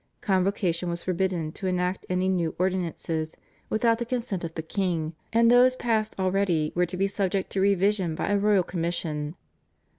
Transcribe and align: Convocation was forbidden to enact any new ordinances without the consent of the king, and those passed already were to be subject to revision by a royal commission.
Convocation 0.21 0.89
was 0.89 1.03
forbidden 1.03 1.51
to 1.51 1.67
enact 1.67 2.07
any 2.09 2.27
new 2.27 2.55
ordinances 2.57 3.37
without 3.69 3.99
the 3.99 4.05
consent 4.05 4.43
of 4.43 4.51
the 4.55 4.63
king, 4.63 5.13
and 5.31 5.51
those 5.51 5.75
passed 5.75 6.15
already 6.17 6.71
were 6.73 6.87
to 6.87 6.97
be 6.97 7.07
subject 7.07 7.51
to 7.51 7.61
revision 7.61 8.15
by 8.15 8.29
a 8.31 8.37
royal 8.39 8.63
commission. 8.63 9.35